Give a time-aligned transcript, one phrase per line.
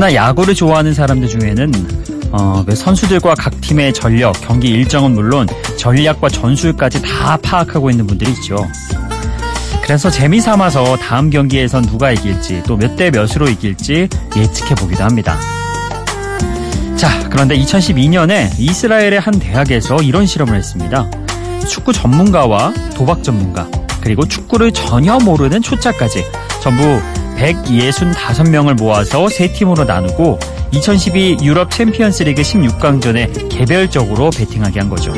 [0.00, 1.72] 축구나 야구를 좋아하는 사람들 중에는
[2.32, 5.46] 어, 그 선수들과 각 팀의 전력, 경기 일정은 물론
[5.76, 8.66] 전략과 전술까지 다 파악하고 있는 분들이 있죠.
[9.82, 15.38] 그래서 재미 삼아서 다음 경기에선 누가 이길지 또 몇 대 몇으로 이길지 예측해 보기도 합니다.
[16.96, 21.10] 자, 그런데 2012년에 이스라엘의 한 대학에서 이런 실험을 했습니다.
[21.68, 23.68] 축구 전문가와 도박 전문가,
[24.00, 26.24] 그리고 축구를 전혀 모르는 초짜까지
[26.62, 27.00] 전부
[27.40, 30.38] 165명을 모아서 세 팀으로 나누고
[30.72, 35.12] 2012 유럽 챔피언스 리그 16강전에 개별적으로 베팅하게 한 거죠.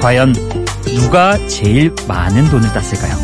[0.00, 0.34] 과연
[0.96, 3.14] 누가 제일 많은 돈을 땄을까요?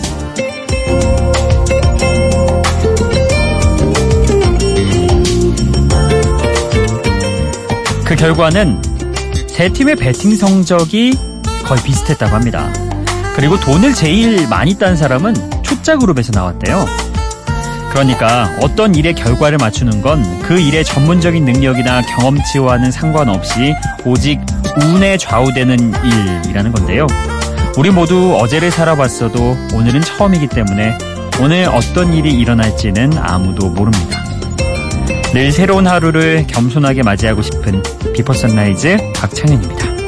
[8.05, 8.81] 그 결과는
[9.49, 11.17] 세 팀의 배팅 성적이
[11.65, 12.73] 거의 비슷했다고 합니다.
[13.37, 17.10] 그리고 돈을 제일 많이 딴 사람은 초짜 그룹에서 나왔대요.
[17.91, 23.73] 그러니까 어떤 일의 결과를 맞추는 건 그 일의 전문적인 능력이나 경험치와는 상관없이
[24.05, 24.41] 오직
[24.83, 25.93] 운에 좌우되는
[26.45, 27.07] 일이라는 건데요.
[27.77, 30.99] 우리 모두 어제를 살아봤어도 오늘은 처음이기 때문에
[31.41, 34.19] 오늘 어떤 일이 일어날지는 아무도 모릅니다.
[35.33, 37.81] 늘 새로운 하루를 겸손하게 맞이하고 싶은
[38.13, 40.00] 비포 선라이즈 박창현입니다.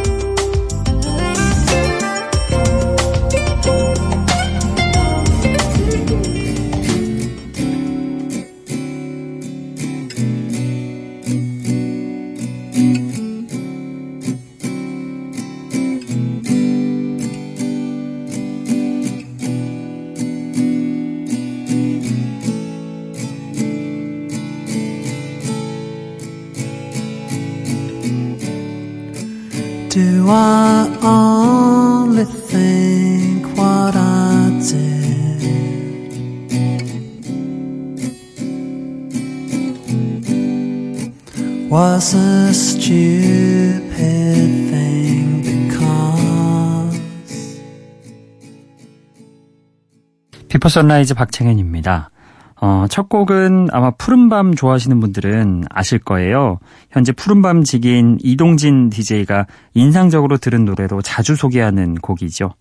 [41.72, 47.00] Was a stupid thing because
[50.49, 52.10] Before Sunrise 박창현입니다.
[52.60, 56.59] 어, 첫 곡은 아마 푸른밤 좋아하시는 분들은 아실 거예요.
[56.91, 62.53] 현재 푸른밤 지기인 이동진 DJ가 인상적으로 들은 노래로 자주 소개하는 곡이죠.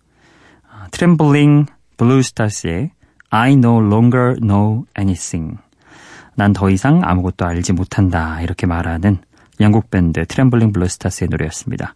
[0.90, 1.66] Trembling
[1.98, 2.92] Blue Stars의
[3.28, 5.58] I no longer know anything.
[6.34, 8.40] 난 더 이상 아무것도 알지 못한다.
[8.40, 9.18] 이렇게 말하는
[9.60, 11.94] 영국 밴드 Trembling Blue Stars의 노래였습니다.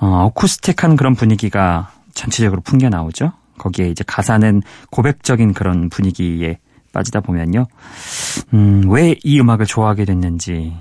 [0.00, 3.32] 어, 어쿠스틱한 그런 분위기가 전체적으로 풍겨 나오죠.
[3.58, 6.58] 거기에 이제 가사는 고백적인 그런 분위기에
[6.92, 7.66] 빠지다 보면요.
[8.54, 10.74] 음, 왜 이 음악을 좋아하게 됐는지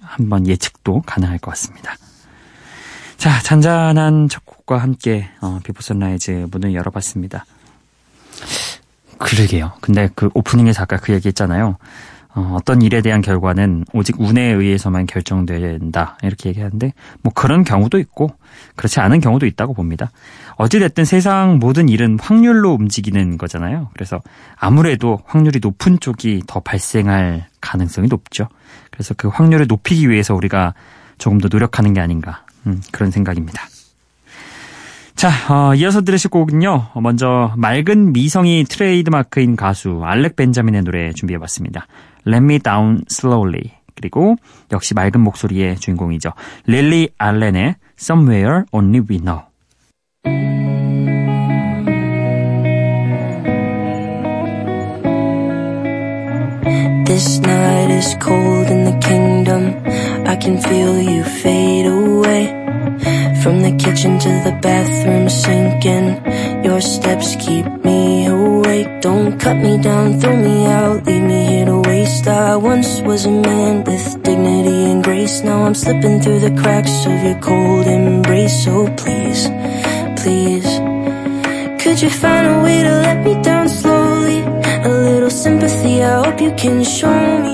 [0.00, 1.94] 한번 예측도 가능할 것 같습니다.
[3.16, 7.44] 자, 잔잔한 첫 곡과 함께 어, Before Sunrise 문을 열어봤습니다.
[9.18, 9.72] 그러게요.
[9.80, 11.76] 근데 그 오프닝에서 아까 그 얘기 했잖아요.
[12.36, 16.18] 어, 어떤 일에 대한 결과는 오직 운에 의해서만 결정된다.
[16.22, 16.92] 이렇게 얘기하는데,
[17.22, 18.32] 뭐 그런 경우도 있고,
[18.74, 20.10] 그렇지 않은 경우도 있다고 봅니다.
[20.56, 23.90] 어찌됐든 세상 모든 일은 확률로 움직이는 거잖아요.
[23.94, 24.20] 그래서
[24.56, 28.48] 아무래도 확률이 높은 쪽이 더 발생할 가능성이 높죠.
[28.90, 30.74] 그래서 그 확률을 높이기 위해서 우리가
[31.18, 32.44] 조금 더 노력하는 게 아닌가.
[32.66, 33.62] 음, 그런 생각입니다.
[35.16, 36.88] 자, 어, 이어서 들으실 곡은요.
[37.00, 41.86] 먼저 맑은 미성이 트레이드마크인 가수 알렉 벤자민의 노래 준비해봤습니다.
[42.26, 44.36] Let Me Down Slowly 그리고
[44.72, 46.32] 역시 맑은 목소리의 주인공이죠.
[46.66, 49.42] 릴리 알렌의 Somewhere Only We Know.
[60.34, 62.44] I can feel you fade away.
[63.40, 66.08] From the kitchen to the bathroom sinking.
[66.64, 68.88] Your steps keep me awake.
[69.00, 72.26] Don't cut me down, throw me out, leave me here to waste.
[72.26, 75.44] I once was a man with dignity and grace.
[75.44, 78.64] Now I'm slipping through the cracks of your cold embrace.
[78.64, 79.46] So please,
[80.20, 80.68] please,
[81.80, 84.40] could you find a way to let me down slowly?
[84.40, 87.53] A little sympathy, I hope you can show me.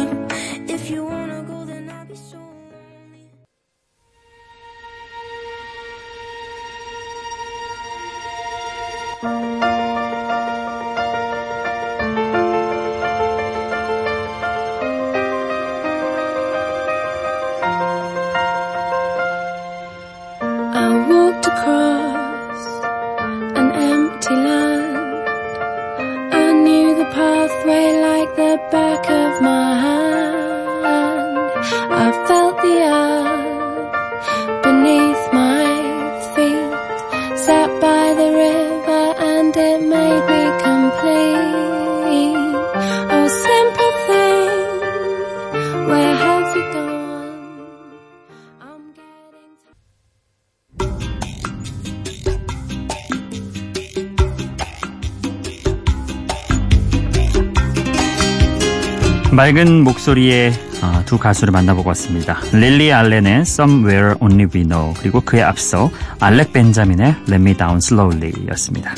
[59.33, 62.41] 맑은 목소리의 어, 두 가수를 만나보고 왔습니다.
[62.53, 68.33] 릴리 알렌의 Somewhere Only We Know 그리고 그에 앞서 알렉 벤자민의 Let Me Down Slowly
[68.51, 68.93] 였습니다.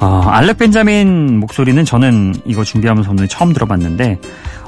[0.00, 4.18] 어, 알렉 벤자민 목소리는 저는 이거 준비하면서 오늘 처음 들어봤는데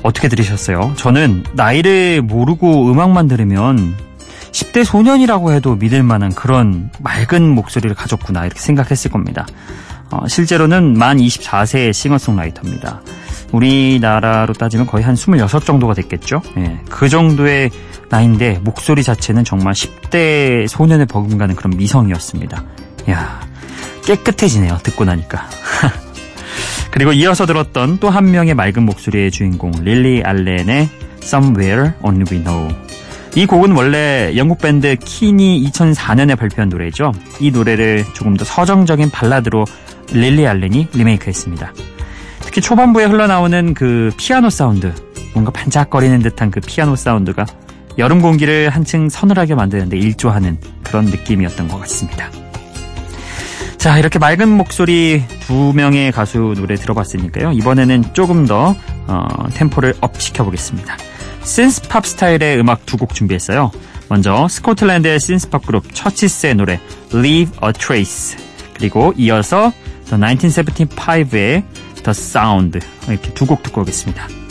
[0.05, 0.93] 어떻게 들으셨어요?
[0.97, 3.97] 저는 나이를 모르고 음악만 들으면
[4.53, 9.45] 10대 소년이라고 해도 믿을 만한 그런 맑은 목소리를 가졌구나 이렇게 생각했을 겁니다.
[10.11, 13.01] 어, 실제로는 만 24세의 싱어송라이터입니다.
[13.53, 16.43] 우리나라로 따지면 거의 한 26 정도가 됐겠죠?
[16.59, 17.71] 예, 그 정도의
[18.09, 22.65] 나이인데 목소리 자체는 정말 10대 소년의 버금가는 그런 미성이었습니다.
[23.11, 23.41] 야
[24.07, 24.79] 깨끗해지네요.
[24.83, 25.49] 듣고 나니까.
[26.91, 30.89] 그리고 이어서 들었던 또 한 명의 맑은 목소리의 주인공 릴리 알렌의
[31.23, 32.75] Somewhere Only We Know
[33.35, 37.13] 이 곡은 원래 영국 밴드 킨이 2004년에 발표한 노래죠.
[37.41, 39.65] 이 노래를 조금 더 서정적인 발라드로
[40.13, 41.73] 릴리 알렌이 리메이크했습니다.
[42.53, 44.93] 특히 초반부에 흘러나오는 그 피아노 사운드,
[45.33, 47.47] 뭔가 반짝거리는 듯한 그 피아노 사운드가
[47.97, 52.31] 여름 공기를 한층 서늘하게 만드는데 일조하는 그런 느낌이었던 것 같습니다.
[53.79, 57.53] 자, 이렇게 맑은 목소리 두 명의 가수 노래 들어봤으니까요.
[57.53, 58.77] 이번에는 조금 더
[59.07, 60.99] 어, 템포를 up 시켜보겠습니다.
[61.45, 63.71] 신스팝 스타일의 음악 두 곡 준비했어요.
[64.11, 66.81] 먼저 스코틀랜드의 신스팝 그룹 처치스의 노래
[67.15, 68.37] Leave a Trace
[68.75, 69.73] 그리고 이어서
[70.05, 71.65] The 1975의
[72.03, 72.79] The Sound
[73.09, 74.42] 이렇게 두 곡 듣고 오겠습니다.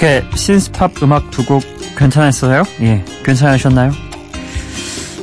[0.00, 1.62] 어떻게 신스팝 음악 두 곡
[1.98, 2.62] 괜찮았어요?
[2.80, 3.92] 예, 괜찮으셨나요?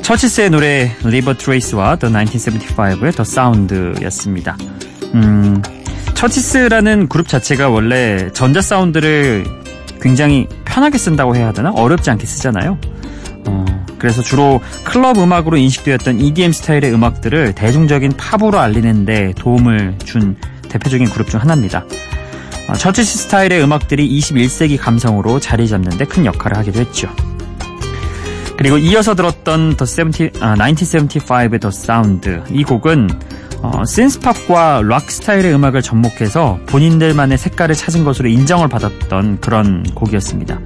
[0.04, 4.56] 처치스의 노래 a Trace와 The 1975의 The Sound였습니다.
[5.16, 5.64] 음,
[6.14, 9.46] 처치스라는 그룹 자체가 원래 전자 사운드를
[10.00, 11.72] 굉장히 편하게 쓴다고 해야 하나?
[11.72, 12.78] 어렵지 않게 쓰잖아요.
[13.48, 13.66] 어,
[13.98, 20.36] 그래서 주로 클럽 음악으로 인식되었던 EDM 스타일의 음악들을 대중적인 팝으로 알리는데 도움을 준
[20.70, 21.84] 대표적인 그룹 중 하나입니다.
[22.68, 27.10] 어, 처치스 스타일의 음악들이 21세기 감성으로 자리 잡는데 큰 역할을 하기도 했죠.
[28.58, 33.10] 그리고 이어서 들었던 The 70, 아, 1975의 The Sound 이 곡은
[33.62, 40.60] 어, synth-pop과 락 스타일의 음악을 접목해서 본인들만의 색깔을 찾은 것으로 인정을 받았던 그런 곡이었습니다.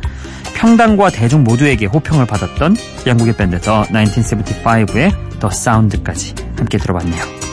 [0.56, 2.75] 평단과 대중 모두에게 호평을 받았던
[3.08, 7.50] 영국의 밴드 The 1975의 The Sound까지 함께 들어봤네요.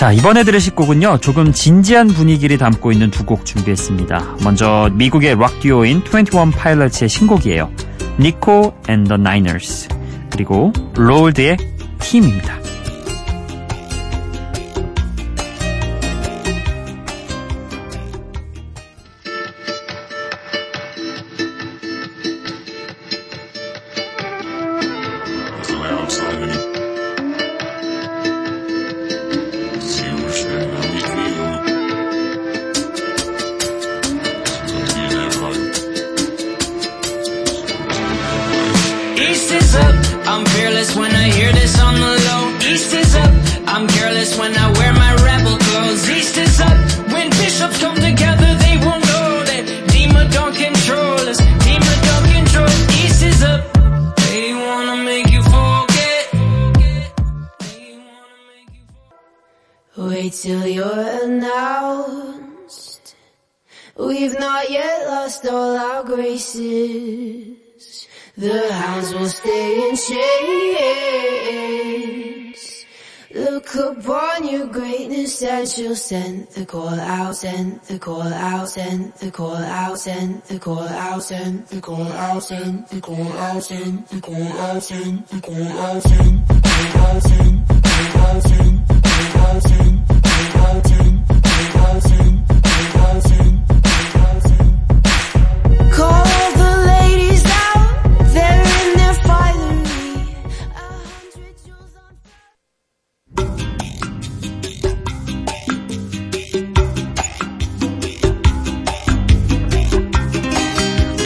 [0.00, 4.36] 자, 이번에 들으실 곡은요, 조금 진지한 분위기를 담고 있는 두 곡 준비했습니다.
[4.42, 7.70] 먼저 미국의 락 듀오인 21 Pilots의 신곡이에요.
[8.18, 9.88] Nico and the Niners
[10.30, 11.58] 그리고 로드의
[11.98, 12.69] Team입니다.
[64.00, 67.58] We've not yet lost all our graces.
[68.34, 71.60] The hounds will stay in chains.
[73.34, 79.12] Look upon your greatness and she'll send the call out, send the call out, send
[79.16, 83.62] the call out, send the call out, send the call out, send the call out,
[83.62, 88.24] send the call out, send the call out, send the call out, send the call
[88.24, 88.94] out, send the
[89.34, 89.89] call out, send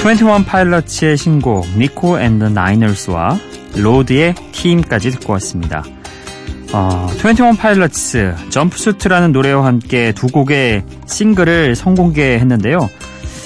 [0.04, 3.38] 21 파일럿의 신곡 니코 앤드 나이너스와
[3.76, 5.82] 로드의 Team까지 듣고 왔습니다.
[6.73, 12.90] 어, 21 Pilots Jumpsuit라는 노래와 함께 두 곡의 싱글을 선공개했는데요.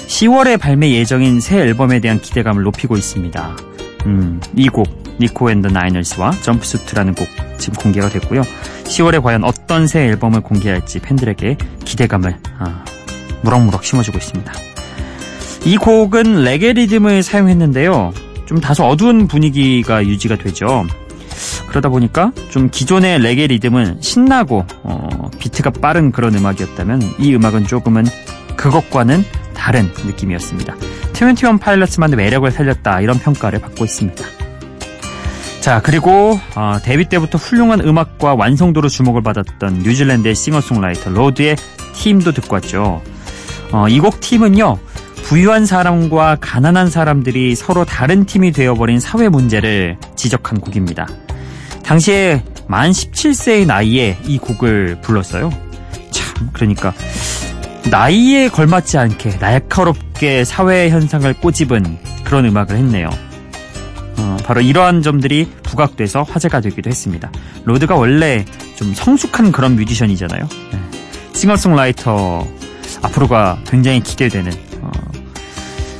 [0.07, 3.55] 10월에 발매 예정인 새 앨범에 대한 기대감을 높이고 있습니다.
[4.07, 4.87] 음, 이 곡
[5.21, 8.41] Nico and the Niners와 Jumpsuit라는 곡 지금 공개가 됐고요.
[8.83, 12.83] 10월에 과연 어떤 새 앨범을 공개할지 팬들에게 기대감을 아,
[13.43, 14.68] 무럭무럭 심어주고 있습니다.
[15.65, 18.13] 이 곡은 레게 리듬을 사용했는데요.
[18.45, 20.85] 좀 다소 어두운 분위기가 유지가 되죠.
[21.67, 28.05] 그러다 보니까 좀 기존의 레게 리듬은 신나고 어, 비트가 빠른 그런 음악이었다면 이 음악은 조금은
[28.55, 29.23] 그것과는
[29.53, 30.75] 다른 느낌이었습니다.
[31.13, 34.23] 21 Pilots만의 매력을 살렸다 이런 평가를 받고 있습니다.
[35.59, 41.57] 자 그리고 어, 데뷔 때부터 훌륭한 음악과 완성도로 주목을 받았던 뉴질랜드의 싱어송라이터 로드의
[41.93, 43.01] 팀도 듣고 왔죠.
[43.71, 44.77] 어, 이 곡 팀은요
[45.29, 51.07] 부유한 사람과 가난한 사람들이 서로 다른 팀이 되어버린 사회 문제를 지적한 곡입니다.
[51.83, 55.51] 당시에 만 17세의 나이에 이 곡을 불렀어요.
[56.09, 56.95] 참, 그러니까
[57.91, 63.11] 나이에 걸맞지 않게 날카롭게 사회 현상을 꼬집은 그런 음악을 했네요.
[64.17, 67.31] 어, 바로 이러한 점들이 부각돼서 화제가 되기도 했습니다.
[67.65, 68.45] 로드가 원래
[68.75, 70.49] 좀 성숙한 그런 뮤지션이잖아요.
[70.71, 70.79] 네.
[71.33, 72.47] 싱어송라이터
[73.03, 74.68] 앞으로가 굉장히 기대되는 어,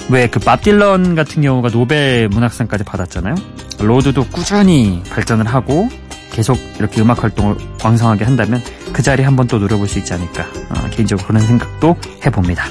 [0.09, 3.35] 왜 그 밥 딜런 같은 경우가 노벨 문학상까지 받았잖아요.
[3.79, 5.87] 로드도 꾸준히 발전을 하고
[6.31, 8.61] 계속 이렇게 음악 활동을 왕성하게 한다면
[8.93, 12.65] 그 자리에 한번 또 노려볼 수 있지 않을까 어, 개인적으로 그런 생각도 해봅니다.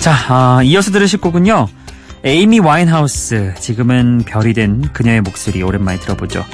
[0.00, 1.68] 자, 어, 이어서 들으실 곡은요.
[2.24, 6.44] 에이미 와인하우스 지금은 별이 된 그녀의 목소리 오랜만에 들어보죠.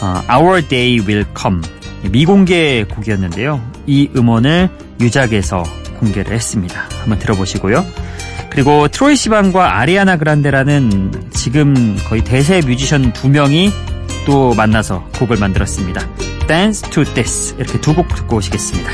[0.00, 1.60] 어, Our Day Will Come
[2.10, 3.60] 미공개 곡이었는데요.
[3.86, 4.68] 이 음원을
[5.00, 5.62] 유작에서
[6.00, 6.88] 공개를 했습니다.
[7.00, 7.84] 한번 들어보시고요.
[8.50, 13.70] 그리고 트로이 시반과 아리아나 그란데라는 지금 거의 대세 뮤지션 두 명이
[14.26, 16.06] 또 만나서 곡을 만들었습니다.
[16.46, 18.90] Dance to This 이렇게 두 곡 듣고 오시겠습니다.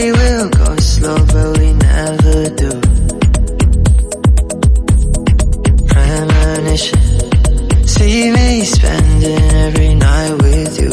[0.00, 2.70] We'll go slow, but we never do.
[5.88, 7.00] Premonition.
[7.84, 10.92] See me spending every night with you.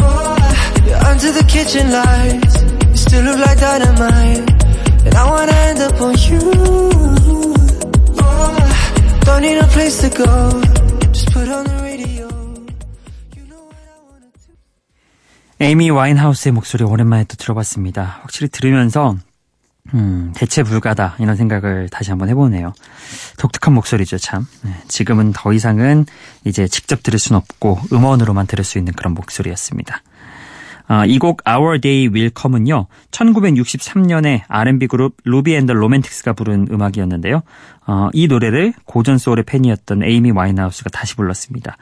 [0.00, 2.56] Oh, under the kitchen lights.
[2.90, 4.50] You still look like dynamite.
[5.04, 6.40] And I wanna end up on you.
[8.24, 10.62] Oh, don't need a place to go.
[11.12, 11.77] Just put on the
[15.60, 18.20] 에이미 와인하우스의 목소리 오랜만에 또 들어봤습니다.
[18.22, 19.16] 확실히 들으면서
[19.94, 22.72] 음, 대체 불가다 이런 생각을 다시 한번 해보네요.
[23.38, 24.46] 독특한 목소리죠, 참.
[24.62, 26.06] 네, 지금은 더 이상은
[26.44, 30.02] 이제 직접 들을 순 없고 음원으로만 들을 수 있는 그런 목소리였습니다.
[30.86, 32.86] 아, 이곡 Our Day Will Come은요.
[33.10, 37.42] 1963년에 R&B 그룹 Ruby and the Romantics가 부른 음악이었는데요.
[37.86, 41.76] 어, 이 노래를 고전 소울의 팬이었던 에이미 와인하우스가 다시 불렀습니다.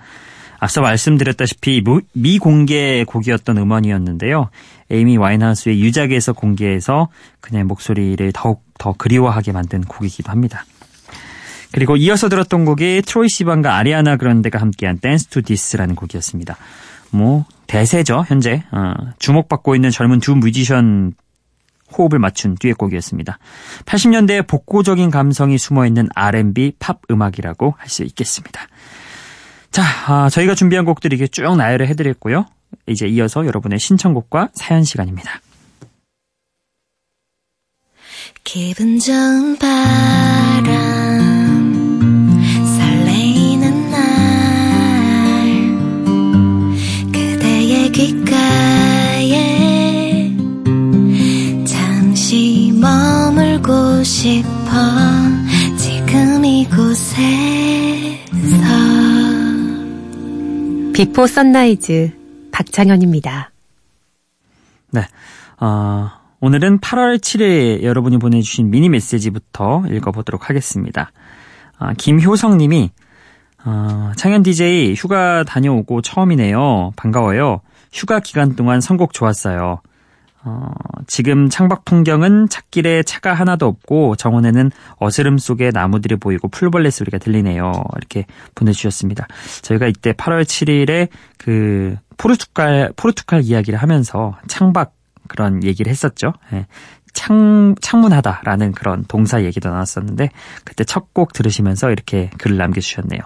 [0.59, 4.51] 앞서 말씀드렸다시피 무- 미공개 곡이었던 음원이었는데요.
[4.91, 7.09] 에이미 와인하우스의 유작에서 공개해서
[7.41, 10.65] 그녀의 목소리를 더욱 더 그리워하게 만든 곡이기도 합니다.
[11.73, 16.57] 그리고 이어서 들었던 곡이 트로이 시반과 아리아나 그란데가 함께한 Dance to This라는 곡이었습니다.
[17.11, 21.13] 뭐 대세죠 현재 어, 주목받고 있는 젊은 두 뮤지션
[21.97, 23.39] 호흡을 맞춘 듀엣곡이었습니다.
[23.85, 28.67] 80년대의 복고적인 감성이 숨어있는 R&B 팝 음악이라고 할 수 있겠습니다.
[29.77, 32.47] 자, 아, 저희가 준비한 곡들 이게 쭉 나열을 해드렸고요.
[32.87, 35.43] 이제 이어서 여러분의 신청곡과 사연 시간입니다.
[38.43, 39.67] 기분 좋은 바
[60.97, 63.51] Before Sunrise 박창현입니다.
[64.93, 65.03] 네,
[65.61, 66.11] 어,
[66.41, 71.13] 오늘은 8월 7일 여러분이 보내주신 미니 메시지부터 읽어보도록 하겠습니다.
[71.79, 72.93] 아, 김효성 님이
[73.67, 76.93] 어, 창현 DJ 휴가 다녀오고 처음이네요.
[76.97, 77.61] 반가워요.
[77.93, 79.83] 휴가 기간 동안 선곡 좋았어요.
[80.47, 80.71] 어,
[81.09, 87.73] 지금 창밖 풍경은 찻길에 차가 하나도 없고 정원에는 어스름 속에 나무들이 보이고 풀벌레 소리가 들리네요.
[87.97, 89.27] 이렇게 보내주셨습니다.
[89.63, 94.95] 저희가 이때 8월 7일에 그 포르투갈 포르투갈 이야기를 하면서 창밖
[95.27, 96.33] 그런 얘기를 했었죠.
[96.53, 96.67] 예.
[97.13, 100.29] 창 창문하다라는 그런 동사 얘기도 나왔었는데
[100.65, 103.21] 그때 첫 곡 들으시면서 이렇게 글을 남겨주셨네요.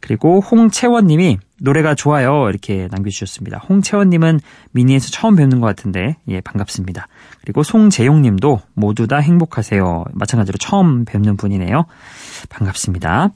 [0.00, 3.58] 그리고 홍채원님이 노래가 좋아요 이렇게 남겨주셨습니다.
[3.68, 4.40] 홍채원님은
[4.72, 7.06] 미니에서 처음 뵙는 것 같은데 예 반갑습니다.
[7.42, 10.04] 그리고 송재용님도 모두 다 행복하세요.
[10.12, 11.84] 마찬가지로 처음 뵙는 분이네요.
[12.48, 13.30] 반갑습니다.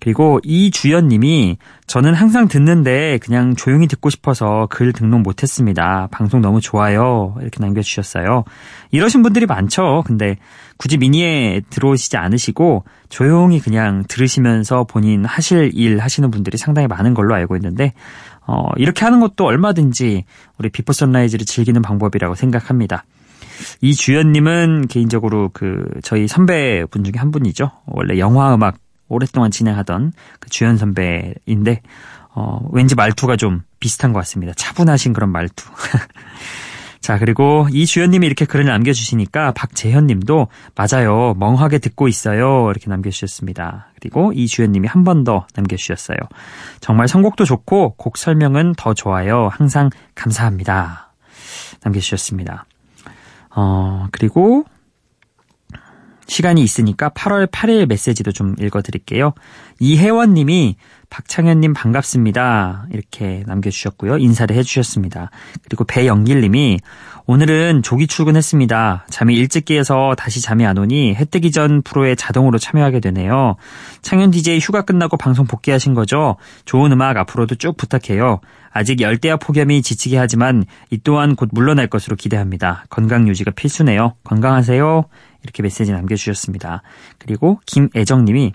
[0.00, 6.08] 그리고 이주연님이 저는 항상 듣는데 그냥 조용히 듣고 싶어서 글 등록 못했습니다.
[6.10, 7.36] 방송 너무 좋아요.
[7.40, 8.44] 이렇게 남겨주셨어요.
[8.90, 10.02] 이러신 분들이 많죠.
[10.06, 10.36] 근데
[10.78, 17.34] 굳이 미니에 들어오시지 않으시고 조용히 그냥 들으시면서 본인 하실 일 하시는 분들이 상당히 많은 걸로
[17.34, 17.92] 알고 있는데
[18.46, 20.24] 어, 이렇게 하는 것도 얼마든지
[20.58, 23.04] 우리 Before Sunrise를 즐기는 방법이라고 생각합니다.
[23.82, 27.70] 이 주연님은 개인적으로 그 저희 선배 분 중에 한 분이죠.
[27.86, 28.78] 원래 영화 음악
[29.10, 31.82] 오랫동안 진행하던 그 주연 선배인데
[32.32, 34.52] 어, 왠지 말투가 좀 비슷한 것 같습니다.
[34.56, 35.66] 차분하신 그런 말투.
[37.00, 41.34] 자, 그리고 이 주연님이 이렇게 글을 남겨주시니까 박재현님도 맞아요.
[41.38, 42.70] 멍하게 듣고 있어요.
[42.70, 43.88] 이렇게 남겨주셨습니다.
[43.98, 46.18] 그리고 이 주연님이 한 번 더 남겨주셨어요.
[46.80, 49.48] 정말 선곡도 좋고 곡 설명은 더 좋아요.
[49.50, 51.12] 항상 감사합니다.
[51.82, 52.66] 남겨주셨습니다.
[53.56, 54.64] 어, 그리고
[56.30, 59.32] 시간이 있으니까 8월 8일 메시지도 좀 읽어드릴게요.
[59.80, 60.76] 이혜원 님이
[61.10, 62.86] 박창현님 반갑습니다.
[62.92, 64.18] 이렇게 남겨주셨고요.
[64.18, 65.30] 인사를 해주셨습니다.
[65.64, 66.78] 그리고 배영길 님이
[67.26, 69.06] 오늘은 조기 출근했습니다.
[69.10, 73.56] 잠이 일찍 깨서 다시 잠이 안 오니 해 뜨기 전 프로에 자동으로 참여하게 되네요.
[74.02, 76.36] 창현 DJ 휴가 끝나고 방송 복귀하신 거죠?
[76.64, 78.40] 좋은 음악 앞으로도 쭉 부탁해요.
[78.72, 82.84] 아직 열대야 폭염이 지치게 하지만 이 또한 곧 물러날 것으로 기대합니다.
[82.88, 84.14] 건강 유지가 필수네요.
[84.22, 85.06] 건강하세요.
[85.42, 86.82] 이렇게 메시지 남겨주셨습니다.
[87.18, 88.52] 그리고 김애정님이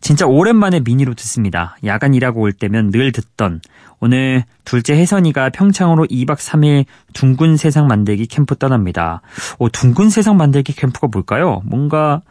[0.00, 1.76] 진짜 오랜만에 미니로 듣습니다.
[1.84, 3.60] 야간 일하고 올 때면 늘 듣던
[3.98, 9.22] 오늘 둘째 혜선이가 평창으로 2박 3일 둥근 세상 만들기 캠프 떠납니다.
[9.58, 11.62] 오, 둥근 세상 만들기 캠프가 뭘까요?
[11.64, 12.22] 뭔가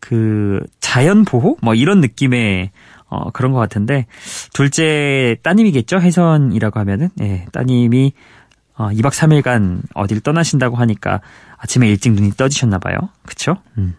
[0.00, 2.70] 그 자연 보호 뭐 이런 느낌의
[3.06, 4.06] 어, 그런 것 같은데
[4.54, 8.14] 둘째 따님이겠죠 혜선이라고 하면은 예, 따님이
[8.76, 11.20] 어, 2박 3일간 어딜 떠나신다고 하니까
[11.58, 12.96] 아침에 일찍 눈이 떠지셨나 봐요.
[13.26, 13.56] 그쵸?
[13.78, 13.94] 음.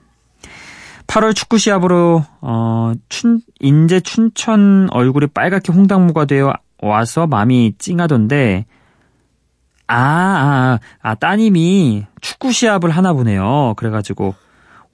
[1.08, 8.66] 8월 축구 시합으로 어, 춘, 인제 춘천 얼굴이 빨갛게 홍당무가 되어 와서 마음이 찡하던데
[9.88, 13.74] 아, 아, 아, 따님이 축구 시합을 하나 보네요.
[13.78, 14.34] 그래가지고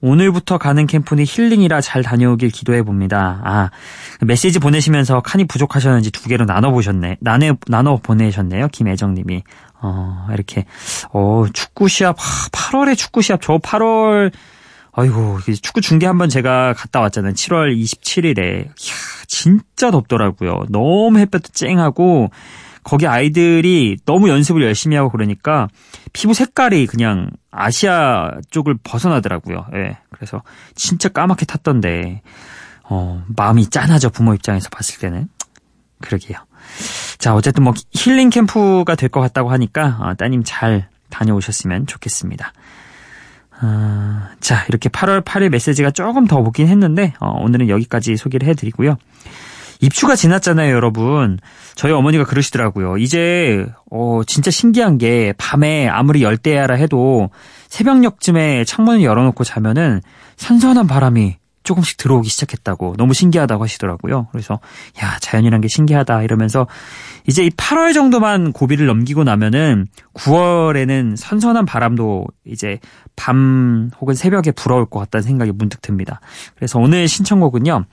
[0.02, 3.40] 오늘부터 가는 캠프는 힐링이라 잘 다녀오길 기도해 봅니다.
[3.44, 3.70] 아,
[4.20, 7.18] 메시지 보내시면서 칸이 부족하셨는지 두 개로 나눠 보셨네.
[7.20, 8.68] 나눠, 나눠 보내셨네요.
[8.68, 9.42] 김애정 님이.
[9.82, 10.66] 어, 이렇게,
[11.12, 14.32] 어, 축구 시합, 하, 8월에 축구 시합, 저 8월,
[14.92, 17.32] 아이고, 축구 중계 한번 제가 갔다 왔잖아요.
[17.32, 18.66] 7월 27일에.
[18.66, 18.94] 이야,
[19.26, 20.64] 진짜 덥더라고요.
[20.68, 22.30] 너무 햇볕도 쨍하고,
[22.82, 25.68] 거기 아이들이 너무 연습을 열심히 하고 그러니까
[26.12, 29.66] 피부 색깔이 그냥 아시아 쪽을 벗어나더라고요.
[29.74, 29.98] 예.
[30.10, 30.42] 그래서
[30.74, 32.22] 진짜 까맣게 탔던데,
[32.84, 34.10] 어, 마음이 짠하죠.
[34.10, 35.28] 부모 입장에서 봤을 때는.
[36.00, 36.38] 그러게요.
[37.20, 42.52] 자, 어쨌든 뭐 힐링 캠프가 될 것 같다고 하니까 어, 따님 잘 다녀오셨으면 좋겠습니다.
[43.62, 48.96] 어, 자, 이렇게 8월 8일 메시지가 조금 더 오긴 했는데 어, 오늘은 여기까지 소개를 해드리고요.
[49.82, 51.38] 입추가 지났잖아요, 여러분.
[51.74, 52.98] 저희 어머니가 그러시더라고요.
[52.98, 57.30] 이제 어 진짜 신기한 게 밤에 아무리 열대야라 해도
[57.68, 60.02] 새벽녘쯤에 창문을 열어놓고 자면은
[60.36, 61.36] 선선한 바람이
[61.70, 64.26] 조금씩 들어오기 시작했다고 너무 신기하다고 하시더라고요.
[64.32, 64.58] 그래서
[65.02, 66.66] 야 자연이란 게 신기하다 이러면서
[67.28, 72.80] 이제 이 8월 정도만 고비를 넘기고 나면은 9월에는 선선한 바람도 이제
[73.14, 76.20] 밤 혹은 새벽에 불어올 것 같다는 생각이 문득 듭니다.
[76.56, 77.84] 그래서 오늘 신청곡은요.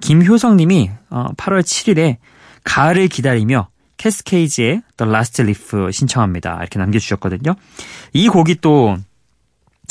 [0.00, 2.16] 김효성 님이 8월 7일에
[2.64, 6.58] 가을을 기다리며 캐스케이지의 The Last Leaf 신청합니다.
[6.60, 7.54] 이렇게 남겨주셨거든요.
[8.12, 8.96] 이 곡이 또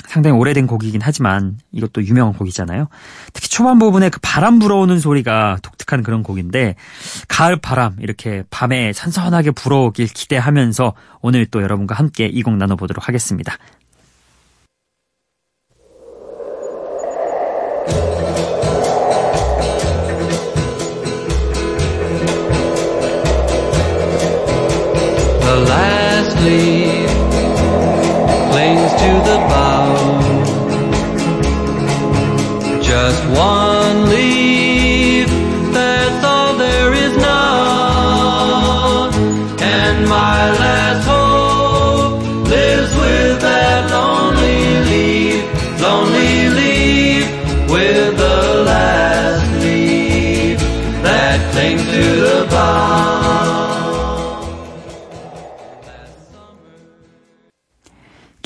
[0.07, 2.87] 상당히 오래된 곡이긴 하지만 이것도 유명한 곡이잖아요.
[3.33, 6.75] 특히 초반 부분에 그 바람 불어오는 소리가 독특한 그런 곡인데
[7.27, 13.57] 가을 바람 이렇게 밤에 선선하게 불어오길 기대하면서 오늘 또 여러분과 함께 이 곡 나눠보도록 하겠습니다.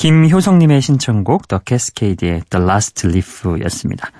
[0.06, 4.12] 김효성님의 신청곡 더 캐스케이드의 The Last Leaf였습니다.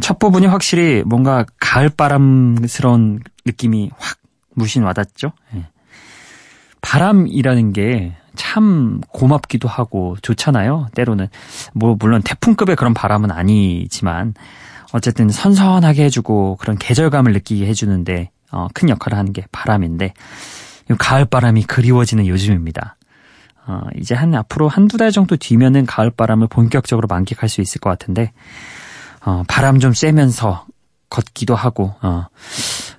[0.00, 4.18] 첫 부분이 확실히 뭔가 가을바람스러운 느낌이 확
[4.54, 5.32] 무신 와닿죠.
[5.54, 5.66] 예.
[6.80, 10.88] 바람이라는 게 참 고맙기도 하고 좋잖아요.
[10.94, 11.28] 때로는
[11.74, 14.34] 뭐 물론 태풍급의 그런 바람은 아니지만
[14.92, 20.12] 어쨌든 선선하게 해주고 그런 계절감을 느끼게 해주는데 어, 큰 역할을 하는 게 바람인데
[20.90, 22.96] 이 가을 바람이 그리워지는 요즘입니다.
[23.66, 27.90] 어, 이제 한 앞으로 한두 달 정도 뒤면은 가을 바람을 본격적으로 만끽할 수 있을 것
[27.90, 28.32] 같은데
[29.24, 30.66] 어, 바람 좀 쐬면서
[31.10, 32.26] 걷기도 하고 어.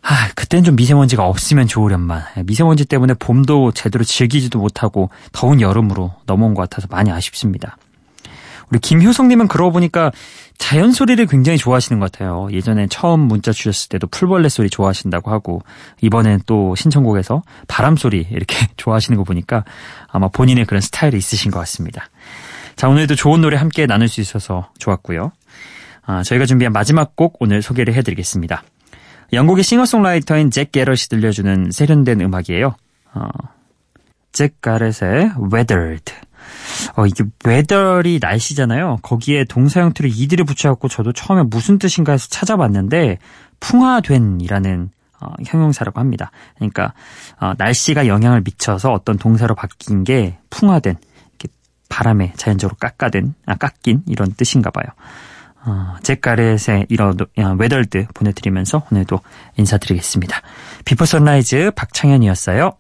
[0.04, 6.54] 아, 그땐 좀 미세먼지가 없으면 좋으련만 미세먼지 때문에 봄도 제대로 즐기지도 못하고 더운 여름으로 넘어온
[6.54, 7.78] 것 같아서 많이 아쉽습니다.
[8.74, 10.12] 우리 김효성님은 그러고 보니까
[10.58, 12.48] 자연 소리를 굉장히 좋아하시는 것 같아요.
[12.52, 15.62] 예전에 처음 문자 주셨을 때도 풀벌레 소리 좋아하신다고 하고
[16.02, 19.64] 이번엔 또 신청곡에서 바람 소리 이렇게 좋아하시는 거 보니까
[20.08, 22.10] 아마 본인의 그런 스타일이 있으신 것 같습니다.
[22.76, 25.32] 자 오늘도 좋은 노래 함께 나눌 수 있어서 좋았고요.
[26.08, 28.64] 아, 저희가 준비한 마지막 곡 오늘 소개를 해드리겠습니다.
[29.34, 32.76] 영국의 싱어송라이터인 잭 게럿이 들려주는 세련된 음악이에요.
[33.14, 33.28] 어,
[34.32, 36.12] 잭 가렛의 Weathered.
[36.96, 38.98] 어, 이게 weather이 날씨잖아요.
[39.02, 43.20] 거기에 동사 형태로 이들을 붙여갖고 저도 처음에 무슨 뜻인가 해서 찾아봤는데
[43.60, 44.90] 풍화된이라는
[45.22, 46.32] 어, 형용사라고 합니다.
[46.56, 46.94] 그러니까
[47.40, 50.98] 어, 날씨가 영향을 미쳐서 어떤 동사로 바뀐 게 풍화된,
[51.94, 54.86] 바람에 자연적으로 깎아든, 아, 깎인 이런 뜻인가 봐요.
[55.66, 57.16] 어, 잭 가렛의 이런
[57.60, 59.20] Weathered 보내드리면서 오늘도
[59.58, 60.42] 인사드리겠습니다.
[60.86, 62.72] Before Sunrise 박창현이었어요.